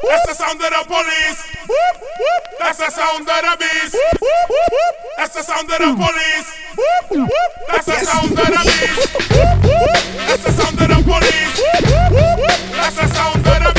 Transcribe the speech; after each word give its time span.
That's 0.00 0.26
the 0.26 0.34
sound 0.34 0.60
of 0.60 0.70
the 0.70 0.84
police. 0.86 1.40
That's 2.58 2.78
the 2.78 2.90
sound 2.90 3.20
of 3.20 3.26
the 3.26 3.56
beast. 3.60 3.96
That's 5.16 5.34
the 5.34 5.42
sound 5.42 5.70
of 5.70 5.78
the 5.78 5.92
police. 5.94 6.48
That's 7.68 7.86
the 7.86 7.98
sound 8.00 8.32
of 8.32 8.36
the 8.36 8.62
beast. 8.64 9.12
That's 10.26 10.44
the 10.44 10.52
sound 10.52 10.80
of 10.80 10.88
the 10.88 11.02
police. 11.04 11.56
That's 12.72 12.96
the 12.96 13.06
sound 13.08 13.46
of 13.46 13.64
the 13.64 13.71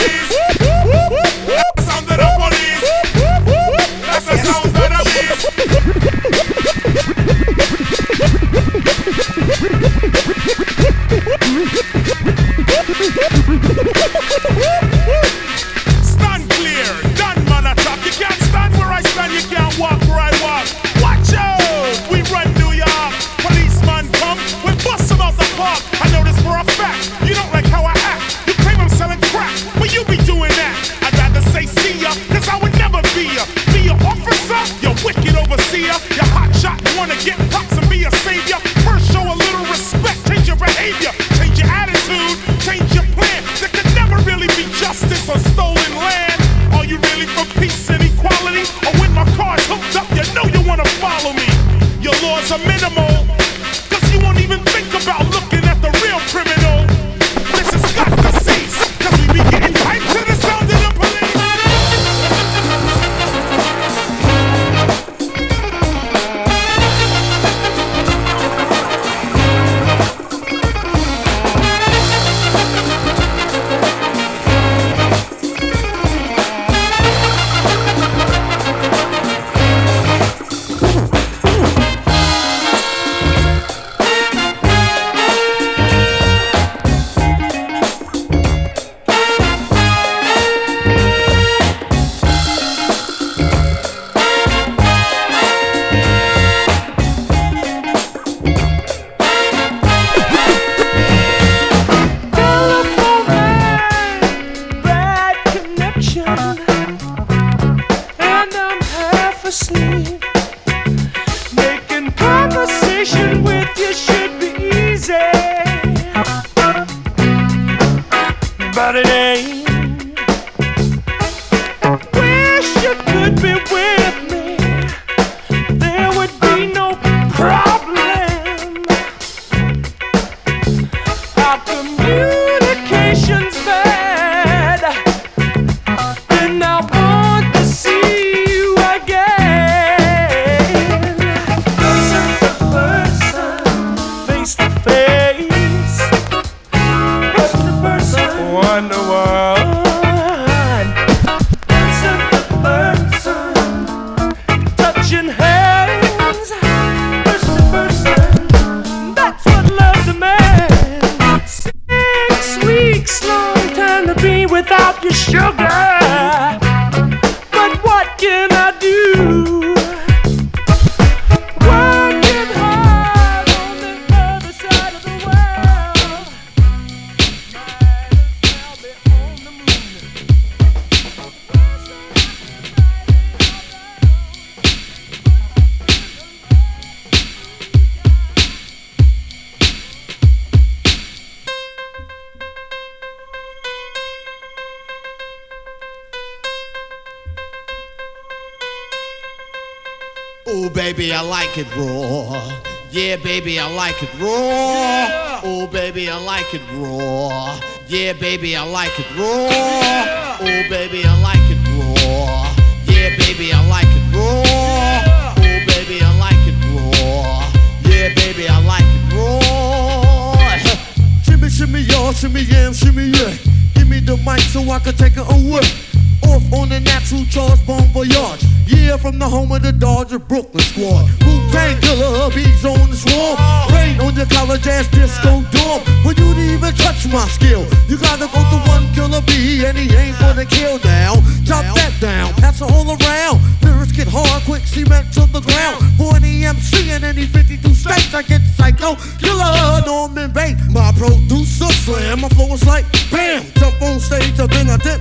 the 229.64 229.72
Dodger 229.72 230.20
Brooklyn 230.20 230.62
squad. 230.62 231.08
Wu 231.24 231.34
Tang 231.56 231.80
killer, 231.80 232.30
beats 232.36 232.66
on 232.66 232.92
the 232.92 233.00
swarm. 233.00 233.40
Rain 233.72 233.96
on 234.04 234.14
your 234.14 234.28
college 234.28 234.68
ass 234.68 234.88
disco 234.92 235.40
dorm. 235.56 235.80
For 236.04 236.12
you 236.12 236.36
to 236.36 236.44
even 236.54 236.76
touch 236.76 237.08
my 237.08 237.24
skill, 237.32 237.64
you 237.88 237.98
gotta 237.98 238.28
go 238.28 238.44
to 238.44 238.60
one 238.68 238.92
killer 238.94 239.24
B, 239.24 239.64
and 239.64 239.78
he 239.78 239.88
ain't 239.96 240.20
gonna 240.20 240.46
kill 240.46 240.80
now. 240.84 241.16
Chop 241.48 241.64
that 241.80 241.96
down, 242.02 242.34
pass 242.44 242.60
it 242.60 242.70
all 242.70 242.92
around. 242.92 243.40
Lyrics 243.64 243.94
get 243.94 244.08
hard, 244.12 244.44
quick 244.44 244.68
cement 244.68 245.08
to 245.16 245.24
the 245.32 245.40
ground. 245.40 245.80
For 245.96 246.12
an 246.18 246.24
EMC 246.24 246.92
in 246.92 247.04
any 247.04 247.26
52 247.26 247.74
states, 247.74 248.14
I 248.14 248.22
get 248.24 248.42
psycho. 248.60 249.00
Killer, 249.24 249.82
Norman 249.86 250.32
Bates, 250.32 250.60
my 250.76 250.92
producer 251.00 251.72
slam. 251.88 252.20
My 252.22 252.30
flow 252.36 252.52
is 252.54 252.68
like 252.68 252.84
bam, 253.10 253.48
jump 253.56 253.82
on 253.82 254.00
stage, 254.00 254.38
and 254.40 254.52
then 254.52 254.70
I 254.70 254.78
dip 254.78 255.00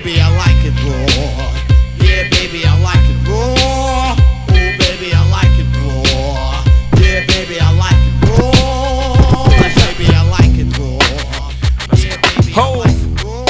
baby, 0.00 0.20
I 0.20 0.30
like 0.36 0.64
it 0.64 0.74
raw. 0.84 0.94
Yeah, 1.98 2.28
baby, 2.30 2.62
I 2.64 2.78
like 2.82 3.02
it 3.02 3.18
raw. 3.26 3.54
Oh, 3.58 4.16
baby, 4.48 5.12
I 5.12 5.22
like 5.28 5.58
it 5.58 5.66
raw. 5.82 6.62
Yeah, 7.00 7.26
baby, 7.26 7.58
I 7.58 7.72
like 7.74 7.98
it 8.06 8.14
raw. 8.22 8.52
Baby, 9.58 10.06
I 10.14 10.22
like 10.30 10.54
it 10.54 10.70
raw. 10.78 11.02
Yeah, 11.98 12.14
baby, 12.22 12.54
I 12.54 12.62
like 12.78 12.94
it 12.94 13.24
raw. 13.24 13.42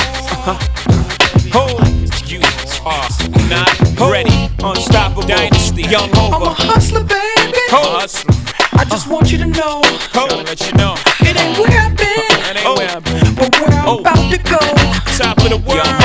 Hold. 1.52 1.80
Excuse 2.02 2.80
are 2.80 3.04
uh, 3.04 3.08
not 3.50 4.10
ready. 4.10 4.48
Unstoppable 4.62 5.22
dynasty. 5.22 5.82
Young 5.82 6.10
I'm 6.16 6.42
a 6.42 6.54
hustler, 6.54 7.04
baby. 7.04 7.58
Hold. 7.68 8.00
Hustler. 8.00 8.34
I 8.72 8.84
just 8.84 9.06
want 9.08 9.30
you 9.32 9.38
to 9.38 9.46
know 9.46 9.82
Hold. 10.14 10.46
Let 10.46 10.66
you 10.66 10.72
know. 10.78 10.94
it 11.20 11.36
ain't 11.36 11.58
where 11.58 11.78
I've 11.78 11.96
been. 13.04 13.34
But 13.34 13.60
where 13.60 13.80
I'm 13.80 13.98
about 13.98 14.30
to 14.32 14.38
go. 14.38 14.58
Top 15.18 15.36
of 15.38 15.50
the 15.50 15.62
world. 15.66 15.84
Now 15.84 15.97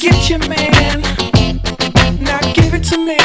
don't 0.00 0.30
your 0.30 0.38
man. 0.48 1.02
Now 2.22 2.38
give 2.54 2.72
it 2.74 2.84
to 2.90 2.98
me. 2.98 3.18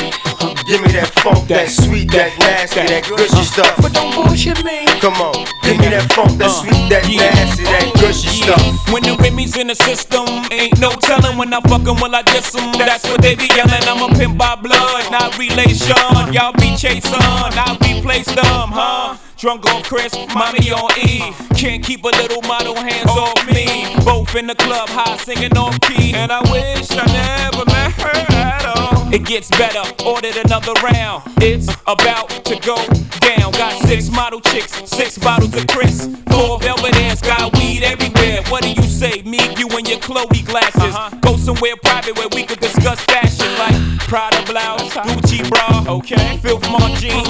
Give 0.65 0.81
me 0.81 0.89
that 0.97 1.11
funk, 1.21 1.47
that 1.49 1.69
sweet, 1.69 2.09
that 2.11 2.33
nasty, 2.39 2.81
that 2.81 2.89
that 2.89 3.03
gushy 3.05 3.29
uh-huh. 3.29 3.43
stuff. 3.43 3.75
But 3.77 3.93
don't 3.93 4.15
bullshit 4.15 4.63
me. 4.63 4.85
Come 5.03 5.13
on, 5.21 5.45
give 5.61 5.77
me 5.77 5.89
that 5.93 6.09
funk, 6.13 6.39
that 6.39 6.49
uh, 6.49 6.61
sweet, 6.63 6.89
that 6.89 7.05
Yeah. 7.05 7.29
nasty, 7.29 7.63
that 7.65 7.91
oh, 7.93 7.99
gushy 8.01 8.41
Yeah. 8.41 8.55
stuff. 8.57 8.93
When 8.93 9.03
the 9.03 9.15
Remy's 9.21 9.55
in 9.57 9.67
the 9.67 9.75
system, 9.75 10.25
ain't 10.49 10.79
no 10.79 10.89
telling 10.97 11.37
when 11.37 11.53
I 11.53 11.61
fuck 11.61 11.85
'em, 11.85 12.01
will 12.01 12.15
I 12.15 12.23
diss 12.23 12.55
'em? 12.55 12.71
That's 12.73 13.03
what 13.05 13.21
they 13.21 13.35
be 13.35 13.47
yelling. 13.53 13.83
I'm 13.85 14.01
a 14.01 14.09
pimp 14.17 14.37
by 14.37 14.55
blood, 14.55 15.11
not 15.11 15.37
relation. 15.37 16.33
Y'all 16.33 16.53
be 16.53 16.75
chasing, 16.75 17.13
I 17.13 17.77
replace 17.85 18.27
them, 18.33 18.71
huh? 18.73 19.17
Drunk 19.43 19.65
on 19.73 19.83
Cris, 19.83 20.13
mommy 20.33 20.71
on 20.71 20.89
E. 21.05 21.19
Can't 21.57 21.83
keep 21.83 22.05
a 22.05 22.07
little 22.07 22.41
model 22.43 22.75
hands 22.75 23.09
oh, 23.09 23.33
off 23.35 23.45
me. 23.51 23.93
Both 24.05 24.35
in 24.35 24.47
the 24.47 24.55
club, 24.55 24.87
high 24.87 25.17
singing 25.17 25.57
off 25.57 25.77
key. 25.81 26.13
And 26.13 26.31
I 26.31 26.39
wish 26.49 26.87
I 26.91 27.03
never 27.11 27.65
met 27.65 27.91
her 27.91 28.35
at 28.37 28.65
all. 28.65 29.13
It 29.13 29.25
gets 29.25 29.49
better, 29.49 29.83
ordered 30.05 30.37
another 30.37 30.71
round. 30.81 31.23
It's 31.41 31.67
about 31.87 32.29
to 32.45 32.55
go 32.61 32.77
down. 33.19 33.51
Got 33.51 33.85
six 33.85 34.09
model 34.09 34.39
chicks, 34.39 34.71
six 34.89 35.17
bottles 35.17 35.53
of 35.55 35.67
Cris. 35.67 36.05
Four 36.31 36.59
Belvedere's, 36.59 37.19
got 37.19 37.51
weed 37.57 37.83
everywhere. 37.83 38.43
What 38.47 38.63
do 38.63 38.71
you 38.71 38.83
say? 38.83 39.23
Me, 39.23 39.39
you, 39.57 39.67
and 39.75 39.85
your 39.85 39.99
Chloe 39.99 40.41
glasses. 40.43 40.95
Uh-huh. 40.95 41.17
Go 41.19 41.35
somewhere 41.35 41.75
private 41.83 42.17
where 42.17 42.29
we 42.33 42.43
could 42.43 42.61
discuss 42.61 43.01
fashion 43.01 43.51
like 43.59 43.99
Prada 44.07 44.41
blouse, 44.45 44.93
Gucci 44.93 45.43
bra, 45.49 45.83
okay? 45.95 46.37
Filth 46.37 46.69
Mart 46.69 46.93
jeans, 46.99 47.27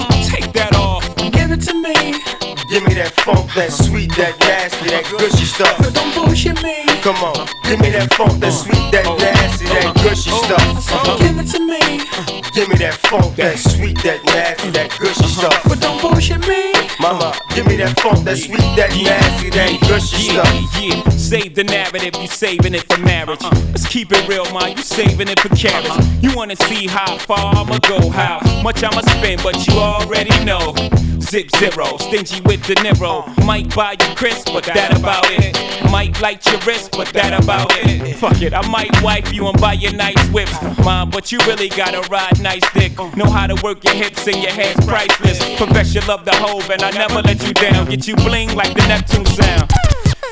funk, 3.24 3.54
that 3.54 3.72
sweet, 3.72 4.12
that 4.16 4.38
nasty, 4.40 4.90
that 4.90 5.06
gushy 5.18 5.46
stuff. 5.46 5.78
But 5.78 5.94
don't 5.94 6.14
bullshit 6.14 6.62
me. 6.62 6.84
Come 7.02 7.16
on, 7.24 7.48
give 7.64 7.80
me 7.80 7.90
that 7.92 8.14
funk, 8.14 8.40
that 8.42 8.52
sweet, 8.52 8.92
that 8.92 9.06
nasty, 9.18 9.66
that 9.66 9.96
gushy 10.04 10.32
stuff. 10.32 11.20
Give 11.20 11.40
it 11.40 11.48
to 11.52 11.60
me. 11.60 12.33
Give 12.54 12.70
me 12.70 12.76
that 12.76 12.94
funk, 13.10 13.36
that 13.38 13.58
sweet, 13.58 13.98
that 14.04 14.24
nasty, 14.26 14.70
that 14.72 14.92
gushy 15.00 15.26
uh-huh. 15.26 15.50
stuff. 15.50 15.64
But 15.68 15.82
don't 15.82 16.00
bullshit 16.00 16.40
me. 16.48 16.72
Mama, 17.00 17.34
give 17.56 17.66
me 17.66 17.78
that 17.78 18.00
funk, 18.00 18.24
that 18.26 18.38
sweet, 18.38 18.62
that 18.78 18.94
nasty, 18.94 19.50
that 19.50 19.82
gushy 19.82 20.30
yeah, 20.30 20.44
stuff. 20.44 20.80
Yeah, 20.80 21.10
save 21.18 21.56
the 21.56 21.64
narrative, 21.64 22.14
you 22.22 22.28
saving 22.28 22.76
it 22.76 22.84
for 22.84 23.02
marriage. 23.02 23.42
Uh-huh. 23.42 23.60
Let's 23.72 23.88
keep 23.88 24.12
it 24.12 24.28
real, 24.28 24.46
man, 24.54 24.78
you 24.78 24.84
saving 24.84 25.30
it 25.30 25.40
for 25.40 25.50
carriage. 25.50 25.90
Uh-huh. 25.90 26.20
You 26.22 26.36
wanna 26.36 26.56
see 26.56 26.86
how 26.86 27.18
far 27.18 27.56
I'ma 27.56 27.80
go, 27.90 28.10
how 28.10 28.40
much 28.62 28.84
I'ma 28.84 29.02
spend, 29.02 29.42
but 29.42 29.66
you 29.66 29.74
already 29.74 30.38
know. 30.46 30.76
Zip 31.20 31.50
zero, 31.58 31.98
stingy 31.98 32.42
with 32.42 32.62
the 32.68 32.76
Niro. 32.76 33.26
Might 33.44 33.74
buy 33.74 33.94
you 33.94 34.16
Cris, 34.16 34.44
but 34.46 34.66
that 34.66 34.96
about 34.96 35.26
it. 35.32 35.58
Might 35.90 36.20
light 36.22 36.46
your 36.46 36.60
wrist, 36.62 36.92
but 36.92 37.08
that 37.14 37.34
about 37.42 37.72
it. 37.78 38.16
Fuck 38.18 38.42
it, 38.42 38.54
I 38.54 38.62
might 38.70 38.92
wipe 39.02 39.34
you 39.34 39.48
and 39.48 39.60
buy 39.60 39.74
you 39.74 39.92
nice 39.94 40.22
whips. 40.30 40.54
Mom, 40.84 41.10
but 41.10 41.32
you 41.32 41.40
really 41.48 41.70
gotta 41.70 42.02
ride 42.10 42.40
nice 42.44 42.62
dick. 42.74 42.98
Know 43.16 43.30
how 43.30 43.48
to 43.48 43.56
work 43.64 43.84
your 43.84 43.96
hips 43.96 44.28
and 44.28 44.36
your 44.44 44.52
hands 44.52 44.86
priceless. 44.86 45.40
Profess 45.56 45.96
your 45.96 46.06
love 46.06 46.26
the 46.26 46.36
Hov, 46.36 46.70
and 46.70 46.84
I 46.84 46.92
never 46.92 47.22
let 47.22 47.42
you 47.48 47.54
down. 47.54 47.90
Get 47.90 48.06
you 48.08 48.16
bling 48.18 48.54
like 48.54 48.76
the 48.76 48.86
Neptune 48.88 49.26
sound. 49.26 49.72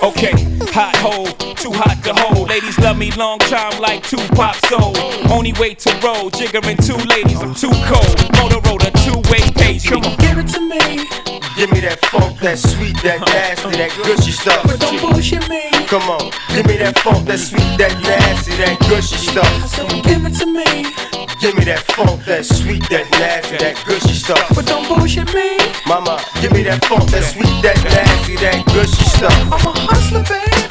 Okay, 0.04 0.34
hot 0.74 0.96
hole, 0.98 1.28
too 1.56 1.72
hot 1.72 2.04
to 2.04 2.14
hold. 2.14 2.50
Ladies 2.50 2.78
love 2.80 2.98
me 2.98 3.12
long 3.12 3.40
time 3.40 3.80
like 3.80 4.04
two 4.04 4.18
Tupac 4.18 4.56
soul. 4.66 4.94
Only 5.32 5.54
way 5.54 5.74
to 5.74 5.90
roll, 6.04 6.30
jiggering 6.30 6.78
two 6.86 7.00
ladies, 7.08 7.40
I'm 7.42 7.56
too 7.56 7.72
cold. 7.88 8.18
Motorola, 8.36 8.92
two-way 9.06 9.50
page. 9.56 9.88
Come 9.88 10.04
on. 10.04 10.18
Give 10.18 10.38
it 10.38 10.48
to 10.54 10.60
me. 10.60 11.08
Give 11.56 11.72
me 11.72 11.82
that 11.82 12.00
funk, 12.06 12.40
that 12.40 12.58
sweet, 12.58 12.96
that 13.04 13.22
uh-huh. 13.22 13.34
nasty, 13.34 13.78
that 13.78 13.92
gushy 14.04 14.32
stuff. 14.32 14.64
But 14.64 14.80
don't 14.80 15.00
bullshit 15.02 15.48
me. 15.48 15.70
Come 15.88 16.10
on, 16.10 16.32
give 16.56 16.66
me 16.66 16.78
that 16.78 16.98
funk, 17.00 17.28
that 17.28 17.40
sweet, 17.40 17.78
that 17.78 17.94
nasty, 18.02 18.52
that 18.58 18.80
gushy 18.90 19.18
stuff. 19.18 19.68
So 19.70 19.86
give 20.02 20.26
it 20.26 20.34
to 20.40 20.46
me. 20.48 21.21
Give 21.42 21.58
me 21.58 21.64
that 21.66 21.80
funk, 21.98 22.24
that 22.26 22.46
sweet, 22.46 22.88
that 22.90 23.10
nasty, 23.18 23.58
that 23.58 23.84
gushy 23.88 24.14
stuff. 24.14 24.48
But 24.54 24.68
don't 24.68 24.88
bullshit 24.88 25.34
me. 25.34 25.58
Mama, 25.88 26.24
give 26.40 26.52
me 26.52 26.62
that 26.62 26.86
funk, 26.86 27.10
that 27.10 27.24
sweet, 27.24 27.50
that 27.64 27.82
nasty, 27.84 28.36
that 28.36 28.64
gushy 28.68 29.04
stuff. 29.10 29.34
I'm 29.50 29.66
a 29.66 29.74
hustler, 29.90 30.22
baby. 30.22 30.71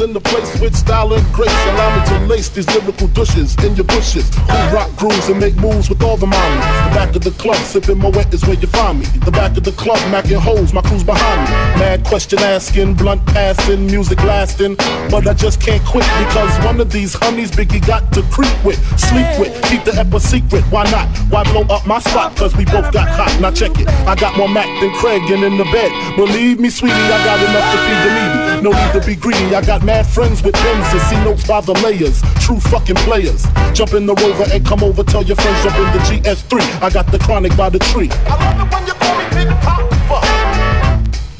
In 0.00 0.12
the 0.12 0.20
place 0.20 0.60
with 0.60 0.76
style 0.76 1.12
and 1.12 1.32
grace, 1.32 1.48
allow 1.48 1.96
me 1.96 2.05
to 2.36 2.42
lace 2.42 2.48
these 2.50 2.66
lyrical 2.74 3.08
douches 3.08 3.56
in 3.64 3.74
your 3.76 3.84
bushes. 3.84 4.28
Who 4.34 4.74
rock 4.74 4.94
grooves 4.96 5.28
and 5.28 5.40
make 5.40 5.56
moves 5.56 5.88
with 5.88 6.02
all 6.02 6.16
the 6.16 6.26
mommies. 6.26 6.88
The 6.88 6.94
back 6.94 7.16
of 7.16 7.22
the 7.22 7.30
club, 7.32 7.56
sipping 7.56 7.96
Moët 7.96 8.32
is 8.32 8.44
where 8.44 8.56
you 8.56 8.68
find 8.68 8.98
me. 9.00 9.06
The 9.24 9.30
back 9.30 9.56
of 9.56 9.64
the 9.64 9.72
club, 9.72 9.98
macking 10.12 10.40
hoes, 10.40 10.72
my 10.72 10.82
crew's 10.82 11.04
behind 11.04 11.40
me. 11.42 11.50
Mad 11.80 12.04
question 12.04 12.38
asking, 12.40 12.94
blunt 12.94 13.24
passing, 13.26 13.86
music 13.86 14.22
lasting. 14.24 14.76
But 15.10 15.26
I 15.26 15.34
just 15.34 15.60
can't 15.60 15.84
quit 15.84 16.04
because 16.18 16.64
one 16.64 16.80
of 16.80 16.90
these 16.90 17.14
honeys 17.14 17.50
Biggie 17.50 17.84
got 17.86 18.12
to 18.12 18.22
creep 18.34 18.56
with, 18.64 18.78
sleep 18.98 19.28
with, 19.38 19.52
keep 19.64 19.84
the 19.84 19.94
ep 19.98 20.12
a 20.12 20.20
secret. 20.20 20.64
Why 20.64 20.84
not? 20.90 21.08
Why 21.30 21.44
blow 21.44 21.62
up 21.74 21.86
my 21.86 22.00
spot? 22.00 22.36
Cause 22.36 22.54
we 22.56 22.64
both 22.64 22.92
got 22.92 23.08
hot. 23.08 23.40
Now 23.40 23.50
check 23.50 23.78
it. 23.78 23.88
I 24.06 24.14
got 24.14 24.36
more 24.36 24.48
Mac 24.48 24.68
than 24.80 24.92
Craig 24.94 25.22
and 25.30 25.42
in 25.44 25.56
the 25.56 25.64
bed. 25.64 25.90
Believe 26.16 26.60
me, 26.60 26.70
sweetie, 26.70 26.94
I 26.94 27.18
got 27.24 27.38
enough 27.40 27.68
to 27.72 27.78
feed 27.86 28.00
the 28.04 28.10
needy. 28.16 28.46
No 28.62 28.70
need 28.72 28.92
to 29.00 29.06
be 29.06 29.14
greedy. 29.14 29.54
I 29.54 29.62
got 29.62 29.84
mad 29.84 30.06
friends 30.06 30.42
with 30.42 30.54
Benz 30.54 30.86
and 30.92 31.02
see 31.02 31.16
notes 31.24 31.46
by 31.46 31.60
the 31.60 31.72
layers. 31.84 32.22
True 32.40 32.60
fucking 32.60 32.96
players. 32.96 33.44
Jump 33.72 33.94
in 33.94 34.06
the 34.06 34.14
rover 34.14 34.44
and 34.52 34.64
come 34.64 34.82
over. 34.82 35.02
Tell 35.02 35.22
your 35.22 35.36
friends 35.36 35.62
jump 35.64 35.76
in 35.76 35.84
the 35.92 35.98
GS3. 35.98 36.82
I 36.82 36.90
got 36.90 37.10
the 37.10 37.18
chronic 37.18 37.56
by 37.56 37.70
the 37.70 37.78
tree. 37.78 38.08
I 38.26 38.36
love 38.36 38.66
it 38.66 38.72
when 38.72 38.86
you 38.86 38.94
call 38.94 39.16
me 39.18 39.24
Big 39.34 39.48
Poppa. 39.62 40.20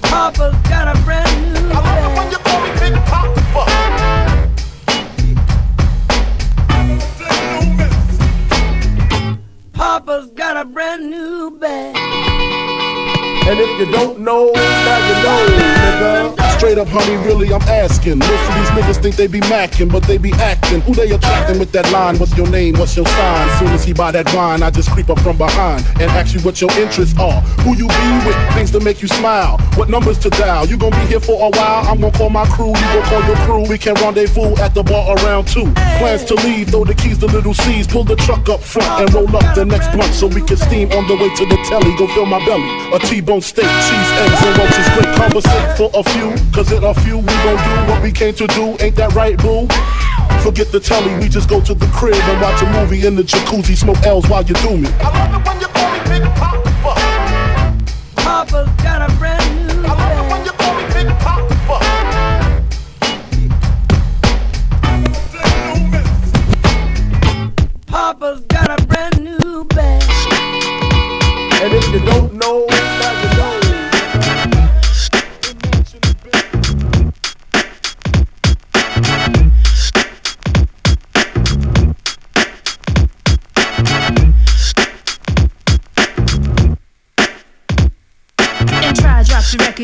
Papa's 0.02 0.56
got 0.68 0.88
a 0.96 0.98
brand 1.04 1.54
new 1.54 1.70
I 1.70 1.80
love 1.80 2.04
it 2.06 2.16
when 2.16 2.30
you 2.30 2.38
call 2.38 2.60
me 2.62 2.70
Big 2.80 2.94
Poppa. 3.06 3.96
Papa's 9.72 10.30
got 10.32 10.56
a 10.56 10.64
brand 10.64 11.10
new 11.10 11.56
bag. 11.58 11.96
And 13.48 13.60
if 13.60 13.78
you 13.78 13.92
don't 13.92 14.18
know, 14.20 14.50
now 14.52 14.98
you 15.06 15.14
know, 15.22 15.46
nigga. 15.58 16.45
Straight 16.56 16.78
up, 16.78 16.88
honey, 16.88 17.16
really, 17.16 17.52
I'm 17.52 17.60
asking. 17.62 18.18
Most 18.18 18.48
of 18.48 18.54
these 18.56 18.70
niggas 18.70 19.02
think 19.02 19.16
they 19.16 19.26
be 19.26 19.40
macking, 19.40 19.92
but 19.92 20.02
they 20.04 20.16
be 20.16 20.32
acting. 20.32 20.80
Who 20.80 20.94
they 20.94 21.10
attracting 21.10 21.58
with 21.58 21.70
that 21.72 21.90
line? 21.92 22.18
What's 22.18 22.34
your 22.34 22.48
name? 22.48 22.78
What's 22.78 22.96
your 22.96 23.04
sign? 23.04 23.58
Soon 23.58 23.68
as 23.68 23.84
he 23.84 23.92
buy 23.92 24.10
that 24.12 24.32
wine, 24.34 24.62
I 24.62 24.70
just 24.70 24.90
creep 24.90 25.10
up 25.10 25.20
from 25.20 25.36
behind 25.36 25.84
and 26.00 26.10
ask 26.12 26.34
you 26.34 26.40
what 26.40 26.60
your 26.62 26.70
interests 26.72 27.18
are. 27.20 27.42
Who 27.60 27.76
you 27.76 27.86
be 27.86 28.08
with? 28.24 28.54
Things 28.54 28.70
to 28.70 28.80
make 28.80 29.02
you 29.02 29.08
smile. 29.08 29.58
What 29.76 29.90
numbers 29.90 30.18
to 30.20 30.30
dial? 30.30 30.66
You 30.66 30.78
gonna 30.78 30.96
be 30.96 31.06
here 31.06 31.20
for 31.20 31.36
a 31.46 31.50
while? 31.50 31.86
I'm 31.86 32.00
gonna 32.00 32.16
call 32.16 32.30
my 32.30 32.46
crew. 32.46 32.68
You 32.68 32.74
gonna 32.74 33.08
call 33.10 33.22
your 33.24 33.36
crew. 33.44 33.68
We 33.68 33.76
can 33.76 33.94
rendezvous 33.96 34.56
at 34.56 34.72
the 34.72 34.82
bar 34.82 35.14
around 35.18 35.48
two. 35.48 35.70
Plans 36.00 36.24
to 36.24 36.34
leave, 36.36 36.70
throw 36.70 36.84
the 36.84 36.94
keys 36.94 37.18
to 37.18 37.26
little 37.26 37.52
C's. 37.52 37.86
Pull 37.86 38.04
the 38.04 38.16
truck 38.16 38.48
up 38.48 38.62
front 38.62 38.88
and 39.02 39.12
roll 39.12 39.28
up 39.36 39.54
the 39.54 39.64
next 39.64 39.92
blunt 39.92 40.14
so 40.14 40.26
we 40.26 40.40
can 40.40 40.56
steam 40.56 40.90
on 40.92 41.06
the 41.06 41.16
way 41.16 41.28
to 41.36 41.44
the 41.44 41.58
telly. 41.68 41.94
Go 41.96 42.06
fill 42.14 42.26
my 42.26 42.44
belly. 42.46 42.66
A 42.94 42.98
T-bone 42.98 43.42
steak, 43.42 43.68
cheese, 43.68 44.10
eggs, 44.24 44.42
and 44.42 44.58
roaches. 44.58 44.88
Great 44.96 45.14
conversate 45.16 45.76
for 45.76 45.90
a 45.92 46.02
few. 46.02 46.45
Cause 46.56 46.72
in 46.72 46.82
a 46.84 46.94
few, 46.94 47.18
we 47.18 47.26
gon' 47.26 47.58
do 47.58 47.92
what 47.92 48.02
we 48.02 48.10
came 48.10 48.32
to 48.32 48.46
do. 48.46 48.78
Ain't 48.80 48.96
that 48.96 49.14
right, 49.14 49.36
boo? 49.36 49.68
Forget 50.42 50.72
the 50.72 50.80
telly, 50.80 51.14
we 51.20 51.28
just 51.28 51.50
go 51.50 51.60
to 51.60 51.74
the 51.74 51.84
crib 51.88 52.14
and 52.14 52.40
watch 52.40 52.62
a 52.62 52.72
movie 52.72 53.06
in 53.06 53.14
the 53.14 53.22
jacuzzi. 53.22 53.76
Smoke 53.76 54.02
L's 54.06 54.26
while 54.26 54.42
you 54.42 54.54
do 54.54 54.78
me. 54.78 54.88
I 55.00 55.12
love 55.12 55.38
it 55.38 55.46
when 55.46 55.60
you 55.60 55.66
call 55.66 55.92
me 55.92 55.98
Big 56.08 56.22
Poppa. 56.40 56.94
Papa's 58.16 58.82
got 58.82 59.04
a 59.04 59.14
brand 59.18 59.68
new 59.68 59.84
I 59.84 59.92
love 59.92 60.24
it 60.24 60.32
when 60.32 60.44
you 60.46 60.52
call 60.52 60.74
me 60.80 60.84
Big 60.94 61.08
Poppa. 61.20 61.85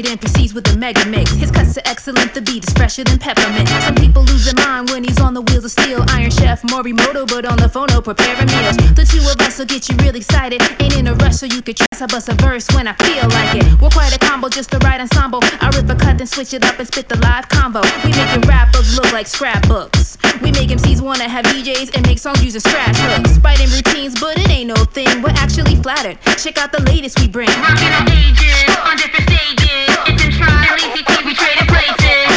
And 0.06 0.20
proceeds 0.20 0.54
with 0.54 0.66
a 0.72 0.76
mega 0.76 1.04
mix. 1.06 1.32
His 1.32 1.50
cuts 1.50 1.76
are 1.78 1.82
excellent, 1.84 2.34
the 2.34 2.40
beat 2.40 2.66
is 2.66 2.72
fresher 2.74 3.04
than 3.04 3.18
peppermint. 3.18 3.68
Some 3.86 3.94
people 3.94 4.22
lose 4.24 4.44
their 4.44 4.54
mind 4.64 4.90
when 4.90 5.04
he's 5.04 5.20
on 5.20 5.34
the 5.34 5.42
wheels 5.42 5.64
of 5.64 5.70
steel. 5.70 6.04
Iron 6.10 6.30
Chef 6.30 6.62
Morimoto, 6.62 7.26
but 7.26 7.44
on 7.44 7.56
the 7.58 7.68
phone, 7.68 7.88
oh, 7.90 7.94
no 7.96 8.02
preparing 8.02 8.46
meals. 8.46 8.76
The 8.94 9.04
two 9.04 9.22
of 9.28 9.40
us 9.46 9.58
will 9.58 9.66
get 9.66 9.88
you 9.88 9.96
real 9.96 10.14
excited. 10.16 10.60
Ain't 10.80 10.96
in 10.96 11.06
a 11.06 11.14
rush, 11.14 11.36
so 11.36 11.46
you 11.46 11.62
can 11.62 11.74
trust 11.74 12.02
I 12.02 12.06
bust 12.06 12.28
a 12.28 12.34
verse 12.34 12.66
when 12.74 12.88
I 12.88 12.94
feel 12.94 13.28
like 13.30 13.54
it. 13.54 13.80
We're 13.80 13.90
quite 13.90 14.14
a 14.14 14.18
combo, 14.18 14.48
just 14.48 14.70
the 14.70 14.78
right 14.78 15.00
ensemble. 15.00 15.40
I 15.60 15.70
rip 15.76 15.88
a 15.88 15.94
cut, 15.94 16.18
then 16.18 16.26
switch 16.26 16.52
it 16.52 16.64
up 16.64 16.78
and 16.78 16.86
spit 16.88 17.08
the 17.08 17.16
live 17.18 17.48
combo. 17.48 17.80
We 18.04 18.10
making 18.10 18.42
rappers 18.48 18.96
look 18.96 19.12
like 19.12 19.26
scrapbooks. 19.26 20.18
We 20.42 20.50
make 20.50 20.70
MCs 20.70 21.00
wanna 21.00 21.28
have 21.28 21.44
DJs 21.44 21.94
and 21.94 22.04
make 22.06 22.18
songs 22.18 22.42
using 22.42 22.60
scratch 22.60 22.96
hooks. 22.96 23.38
Writing 23.38 23.70
routines, 23.70 24.18
but 24.18 24.38
it 24.38 24.50
ain't 24.50 24.68
no 24.68 24.84
thing. 24.84 25.22
We're 25.22 25.36
actually 25.36 25.76
flattered. 25.76 26.18
Check 26.38 26.58
out 26.58 26.72
the 26.72 26.82
latest 26.82 27.20
we 27.20 27.28
bring. 27.28 27.48
Rocking 27.48 27.92
on 27.92 28.10
ages, 28.10 28.76
on 28.82 28.96
different 28.96 29.30
stages. 29.30 29.91
It's 30.06 30.22
in 30.24 30.30
Tron, 30.32 30.62
Lazy 30.76 31.02
T, 31.04 31.12
we 31.24 31.34
traded 31.34 31.68
places. 31.68 32.28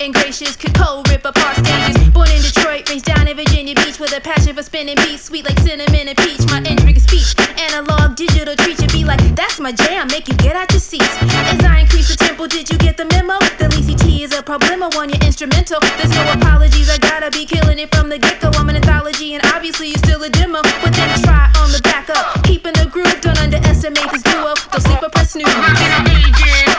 and 0.00 0.12
gracious, 0.12 0.56
could 0.56 0.74
cold 0.74 1.08
rip 1.08 1.24
apart 1.24 1.56
stages. 1.56 1.96
Born 2.10 2.28
in 2.30 2.42
Detroit, 2.42 2.88
raised 2.88 3.04
down 3.04 3.28
in 3.28 3.36
Virginia 3.36 3.74
Beach 3.74 3.98
with 3.98 4.16
a 4.16 4.20
passion 4.20 4.54
for 4.54 4.62
spinning 4.62 4.96
beats, 4.96 5.24
sweet 5.24 5.44
like 5.44 5.58
cinnamon 5.60 6.08
and 6.08 6.16
peach. 6.18 6.40
My 6.50 6.58
intricate 6.62 7.02
speech, 7.02 7.34
analog, 7.58 8.16
digital, 8.16 8.56
treat 8.56 8.80
you 8.80 8.88
be 8.88 9.04
like, 9.04 9.20
that's 9.34 9.60
my 9.60 9.72
jam, 9.72 10.08
make 10.08 10.28
you 10.28 10.34
get 10.34 10.56
out 10.56 10.70
your 10.72 10.80
seats. 10.80 11.16
As 11.20 11.64
I 11.64 11.80
increase 11.80 12.08
the 12.08 12.16
tempo, 12.16 12.46
did 12.46 12.68
you 12.70 12.78
get 12.78 12.96
the 12.96 13.04
memo? 13.06 13.38
The 13.58 13.68
LCT 13.72 14.22
is 14.22 14.32
a 14.32 14.42
problemo 14.42 14.94
on 14.96 15.08
your 15.08 15.20
instrumental. 15.22 15.80
There's 15.96 16.10
no 16.10 16.32
apologies, 16.32 16.90
I 16.90 16.98
gotta 16.98 17.30
be 17.30 17.46
killing 17.46 17.78
it 17.78 17.94
from 17.94 18.08
the 18.08 18.18
get 18.18 18.40
go. 18.40 18.50
I'm 18.54 18.68
an 18.68 18.76
anthology, 18.76 19.34
and 19.34 19.44
obviously 19.54 19.88
you're 19.88 19.98
still 19.98 20.22
a 20.22 20.30
demo. 20.30 20.62
With 20.82 20.94
then 20.94 21.08
try 21.22 21.50
on 21.62 21.72
the 21.72 21.80
back 21.82 22.10
up, 22.10 22.42
keeping 22.44 22.74
the 22.74 22.86
groove, 22.86 23.20
don't 23.20 23.38
underestimate 23.40 24.10
this 24.12 24.22
duo. 24.22 24.54
Don't 24.72 24.80
sleep 24.80 25.02
or 25.02 25.10
press 25.10 25.34
new. 25.34 25.44
Rockin' 25.44 25.92
a 25.92 26.10
DJ. 26.10 26.75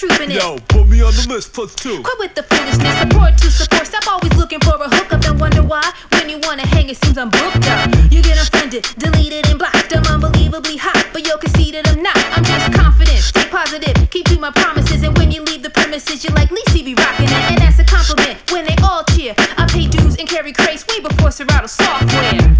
Trooping 0.00 0.30
it. 0.32 0.68
put 0.68 0.88
me 0.88 1.02
on 1.04 1.12
the 1.12 1.26
list 1.28 1.52
plus 1.52 1.74
two. 1.74 2.00
Quit 2.00 2.18
with 2.18 2.34
the 2.34 2.42
foolishness, 2.42 2.96
support 3.04 3.36
to 3.36 3.50
support. 3.50 3.86
Stop 3.86 4.08
always 4.08 4.32
looking 4.36 4.60
for 4.60 4.80
a 4.80 4.88
hookup 4.88 5.22
and 5.28 5.38
wonder 5.38 5.62
why. 5.62 5.84
When 6.16 6.28
you 6.30 6.40
wanna 6.40 6.66
hang, 6.66 6.88
it 6.88 6.96
seems 7.04 7.18
I'm 7.18 7.28
booked 7.28 7.68
up. 7.68 7.92
You 8.10 8.22
get 8.22 8.40
offended, 8.40 8.88
deleted 8.96 9.46
and 9.48 9.58
blocked. 9.58 9.92
I'm 9.92 10.06
unbelievably 10.08 10.78
hot, 10.78 11.04
but 11.12 11.26
you're 11.26 11.36
conceited, 11.36 11.86
I'm 11.86 12.02
not. 12.02 12.16
I'm 12.32 12.44
just 12.44 12.72
confident, 12.72 13.20
stay 13.20 13.44
positive, 13.50 13.94
keep 14.08 14.24
to 14.32 14.40
my 14.40 14.50
promises. 14.50 15.02
And 15.02 15.16
when 15.18 15.30
you 15.30 15.42
leave 15.42 15.62
the 15.62 15.70
premises, 15.70 16.24
you're 16.24 16.34
like 16.34 16.50
Lacey 16.50 16.82
be 16.82 16.94
rocking 16.94 17.28
it. 17.28 17.44
And 17.52 17.58
that's 17.60 17.78
a 17.78 17.84
compliment 17.84 18.40
when 18.50 18.64
they 18.64 18.76
all 18.82 19.04
cheer. 19.12 19.34
I 19.36 19.68
pay 19.68 19.86
dues 19.86 20.16
and 20.16 20.26
carry 20.26 20.52
crates 20.52 20.86
way 20.88 21.00
before 21.00 21.30
Serato 21.30 21.66
software. 21.66 22.56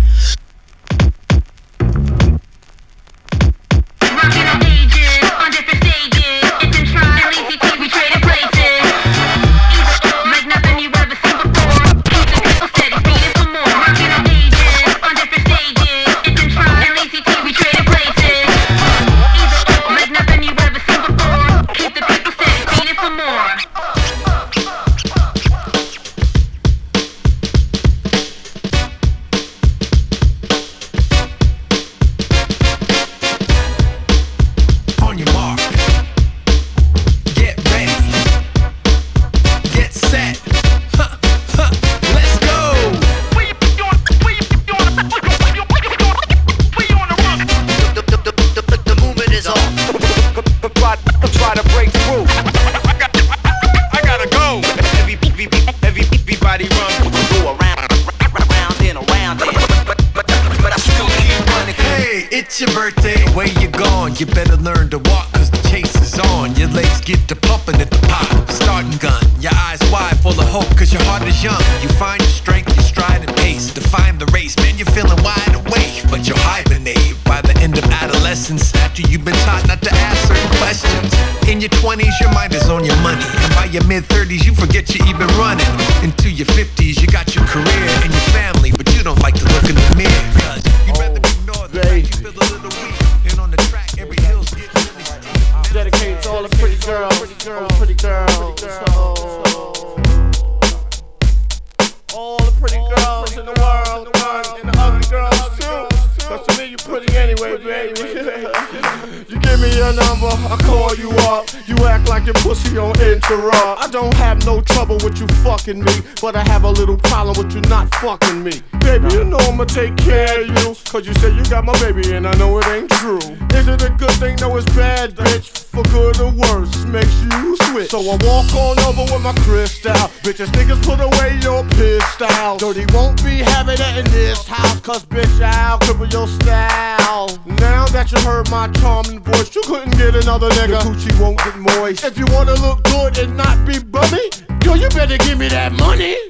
If 142.02 142.16
you 142.16 142.24
wanna 142.30 142.54
look 142.54 142.82
good 142.84 143.18
and 143.18 143.36
not 143.36 143.66
be 143.66 143.78
bummy, 143.78 144.30
yo, 144.64 144.72
you 144.72 144.88
better 144.88 145.18
give 145.18 145.36
me 145.38 145.48
that 145.48 145.70
money. 145.72 146.29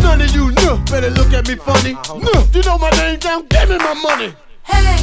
None 0.00 0.20
of 0.20 0.34
you 0.34 0.50
know 0.52 0.76
better 0.90 1.10
look 1.10 1.32
at 1.32 1.46
me 1.48 1.56
funny. 1.56 1.94
No, 2.08 2.44
you 2.52 2.62
know 2.62 2.78
my 2.78 2.90
name 2.90 3.18
down, 3.18 3.46
give 3.48 3.68
me 3.68 3.78
my 3.78 3.94
money. 3.94 4.34
Hey, 4.64 4.96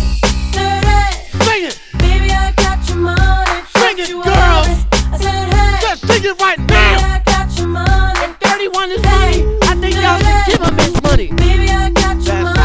dirty. 0.52 1.46
Sing 1.46 1.64
it, 1.66 1.80
Baby, 2.00 2.32
I 2.32 2.52
got 2.56 2.88
your 2.88 2.98
money, 2.98 3.62
Sing 3.78 4.00
it, 4.00 4.10
you 4.10 4.24
girls. 4.24 4.68
worry. 4.68 4.86
I 5.12 5.18
said, 5.18 5.54
hey, 5.54 5.82
just 5.82 6.08
sing 6.08 6.24
it 6.24 6.42
right 6.42 6.60
now. 6.60 6.66
baby. 6.68 7.04
I 7.04 7.22
got 7.26 7.58
your 7.58 7.68
money. 7.68 8.20
If 8.26 8.38
31 8.40 8.92
is 8.92 9.02
Hey, 9.06 9.42
free, 9.42 9.58
I 9.64 9.76
think 9.76 9.96
y'all 9.96 10.20
should 10.20 10.46
give 10.48 10.62
him 10.68 10.78
his 10.78 11.02
money. 11.04 11.28
Baby, 11.34 11.70
I 11.72 11.90
got 11.90 12.26
coming 12.26 12.59